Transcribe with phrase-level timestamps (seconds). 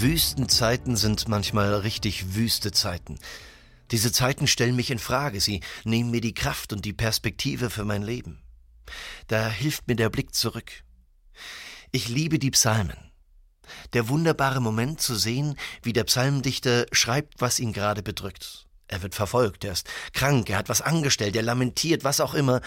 [0.00, 3.18] Wüstenzeiten sind manchmal richtig wüste Zeiten.
[3.90, 7.84] Diese Zeiten stellen mich in Frage, sie nehmen mir die Kraft und die Perspektive für
[7.84, 8.42] mein Leben.
[9.28, 10.72] Da hilft mir der Blick zurück.
[11.92, 12.96] Ich liebe die Psalmen.
[13.92, 18.66] Der wunderbare Moment zu sehen, wie der Psalmdichter schreibt, was ihn gerade bedrückt.
[18.88, 22.60] Er wird verfolgt, er ist krank, er hat was angestellt, er lamentiert, was auch immer,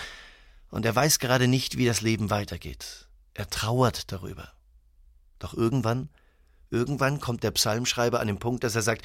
[0.70, 3.08] und er weiß gerade nicht, wie das Leben weitergeht.
[3.34, 4.52] Er trauert darüber.
[5.39, 6.09] Doch irgendwann
[6.70, 9.03] Irgendwann kommt der Psalmschreiber an den Punkt, dass er sagt,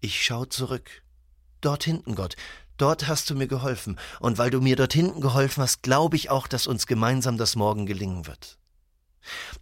[0.00, 1.02] ich schau zurück.
[1.60, 2.36] Dort hinten, Gott,
[2.76, 6.30] dort hast du mir geholfen, und weil du mir dort hinten geholfen hast, glaube ich
[6.30, 8.58] auch, dass uns gemeinsam das Morgen gelingen wird.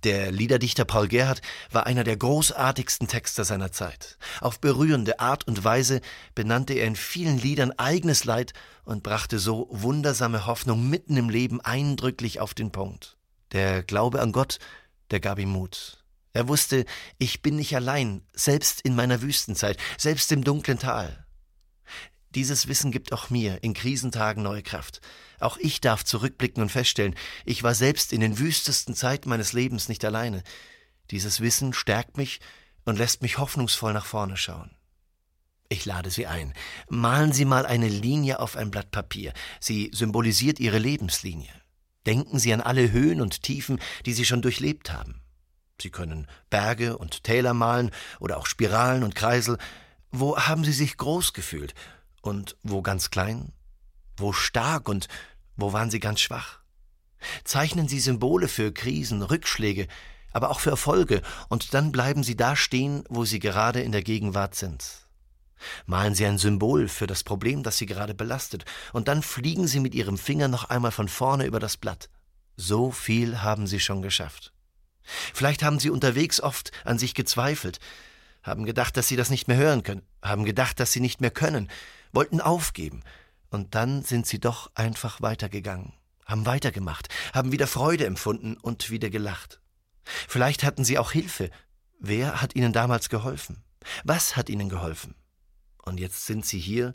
[0.02, 4.18] Der Liederdichter Paul Gerhardt war einer der großartigsten Texter seiner Zeit.
[4.40, 6.00] Auf berührende Art und Weise
[6.34, 8.52] benannte er in vielen Liedern eigenes Leid
[8.84, 13.16] und brachte so wundersame Hoffnung mitten im Leben eindrücklich auf den Punkt.
[13.52, 14.58] Der Glaube an Gott,
[15.10, 16.03] der gab ihm Mut.
[16.34, 16.84] Er wusste,
[17.18, 21.24] ich bin nicht allein, selbst in meiner Wüstenzeit, selbst im dunklen Tal.
[22.34, 25.00] Dieses Wissen gibt auch mir in Krisentagen neue Kraft.
[25.38, 29.88] Auch ich darf zurückblicken und feststellen, ich war selbst in den wüstesten Zeiten meines Lebens
[29.88, 30.42] nicht alleine.
[31.12, 32.40] Dieses Wissen stärkt mich
[32.84, 34.72] und lässt mich hoffnungsvoll nach vorne schauen.
[35.68, 36.52] Ich lade Sie ein.
[36.88, 39.32] Malen Sie mal eine Linie auf ein Blatt Papier.
[39.60, 41.52] Sie symbolisiert Ihre Lebenslinie.
[42.06, 45.23] Denken Sie an alle Höhen und Tiefen, die Sie schon durchlebt haben.
[45.80, 49.58] Sie können Berge und Täler malen oder auch Spiralen und Kreisel.
[50.12, 51.74] Wo haben Sie sich groß gefühlt?
[52.22, 53.52] Und wo ganz klein?
[54.16, 55.08] Wo stark und
[55.56, 56.60] wo waren Sie ganz schwach?
[57.44, 59.88] Zeichnen Sie Symbole für Krisen, Rückschläge,
[60.32, 64.02] aber auch für Erfolge, und dann bleiben Sie da stehen, wo Sie gerade in der
[64.02, 65.06] Gegenwart sind.
[65.86, 69.80] Malen Sie ein Symbol für das Problem, das Sie gerade belastet, und dann fliegen Sie
[69.80, 72.10] mit Ihrem Finger noch einmal von vorne über das Blatt.
[72.56, 74.53] So viel haben Sie schon geschafft.
[75.04, 77.78] Vielleicht haben sie unterwegs oft an sich gezweifelt,
[78.42, 81.30] haben gedacht, dass sie das nicht mehr hören können, haben gedacht, dass sie nicht mehr
[81.30, 81.70] können,
[82.12, 83.02] wollten aufgeben,
[83.54, 85.92] und dann sind sie doch einfach weitergegangen,
[86.26, 89.60] haben weitergemacht, haben wieder Freude empfunden und wieder gelacht.
[90.04, 91.50] Vielleicht hatten sie auch Hilfe.
[92.00, 93.62] Wer hat ihnen damals geholfen?
[94.02, 95.14] Was hat ihnen geholfen?
[95.84, 96.94] Und jetzt sind sie hier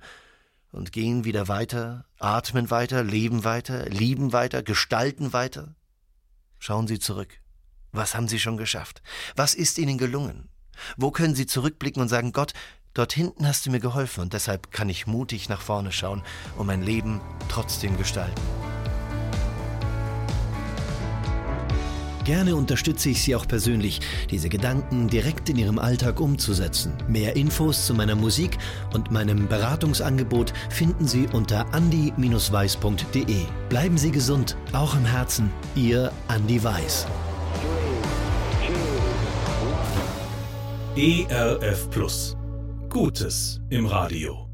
[0.72, 5.76] und gehen wieder weiter, atmen weiter, leben weiter, lieben weiter, gestalten weiter.
[6.60, 7.40] Schauen Sie zurück.
[7.92, 9.02] Was haben Sie schon geschafft?
[9.36, 10.50] Was ist Ihnen gelungen?
[10.98, 12.54] Wo können Sie zurückblicken und sagen, Gott,
[12.94, 16.24] dort hinten hast du mir geholfen und deshalb kann ich mutig nach vorne schauen
[16.58, 18.42] und mein Leben trotzdem gestalten.
[22.30, 26.94] Gerne unterstütze ich Sie auch persönlich, diese Gedanken direkt in Ihrem Alltag umzusetzen.
[27.08, 28.60] Mehr Infos zu meiner Musik
[28.94, 33.46] und meinem Beratungsangebot finden Sie unter andi-weiß.de.
[33.70, 35.50] Bleiben Sie gesund, auch im Herzen.
[35.74, 37.08] Ihr Andi Weiß.
[41.00, 42.36] ERF Plus.
[42.90, 44.49] Gutes im Radio.